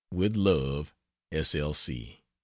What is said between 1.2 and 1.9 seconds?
S. L.